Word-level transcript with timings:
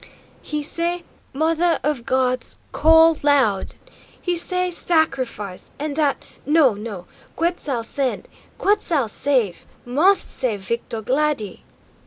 "He 0.41 0.63
say 0.63 1.03
Mother 1.31 1.79
of 1.83 2.07
Gods 2.07 2.57
call 2.71 3.15
loud! 3.21 3.75
He 4.19 4.35
say 4.35 4.71
sacrifice, 4.71 5.69
and 5.77 5.95
dat 5.95 6.25
no, 6.43 6.73
no! 6.73 7.05
Quetzal' 7.35 7.83
send 7.83 8.27
Quetzal' 8.57 9.09
save 9.09 9.63
MUST 9.85 10.27
save 10.27 10.61
Victo, 10.61 11.03
Glady!" 11.03 11.61